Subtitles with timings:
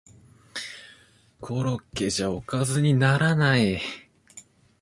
[1.41, 3.79] コロッケじゃおかずにならない